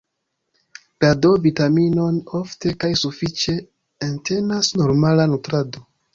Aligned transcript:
La 1.03 1.11
D-vitaminon 1.25 2.17
ofte 2.39 2.73
kaj 2.85 2.91
sufiĉe 3.03 3.55
entenas 4.09 4.73
normala 4.83 5.31
nutrado. 5.37 5.87